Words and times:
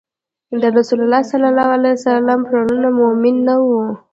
د 0.61 0.63
رسول 0.77 0.99
الله 1.05 1.21
ﷺ 1.31 2.35
پلرونه 2.47 2.89
مؤمن 2.99 3.35
نه 3.47 3.55
وو 3.65 3.81